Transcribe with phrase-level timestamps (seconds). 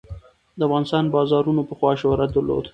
[0.57, 2.65] د افغانستان بازارونو پخوا شهرت درلود.